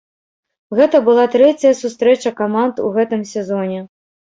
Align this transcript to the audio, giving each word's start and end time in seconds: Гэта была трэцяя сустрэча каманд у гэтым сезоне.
Гэта 0.79 1.01
была 1.09 1.25
трэцяя 1.35 1.73
сустрэча 1.83 2.33
каманд 2.41 2.83
у 2.87 2.91
гэтым 2.99 3.21
сезоне. 3.37 3.87